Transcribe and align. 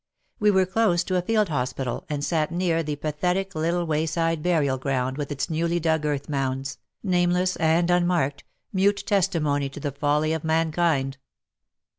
We 0.39 0.49
were 0.49 0.65
close 0.65 1.03
to 1.03 1.17
a 1.17 1.21
field 1.21 1.49
hospital, 1.49 2.05
and 2.09 2.25
sat 2.25 2.51
near 2.51 2.81
the 2.81 2.95
pathetic 2.95 3.53
little 3.53 3.85
wayside 3.85 4.41
burial 4.41 4.79
ground 4.79 5.15
with 5.15 5.31
its 5.31 5.47
newly 5.47 5.79
dug 5.79 6.05
earth 6.07 6.27
mounds, 6.27 6.79
nameless 7.03 7.55
and 7.57 7.87
unmarked, 7.91 8.43
mute 8.73 9.03
testimony 9.05 9.69
to 9.69 9.79
the 9.79 9.91
folly 9.91 10.33
of 10.33 10.43
mankind. 10.43 11.17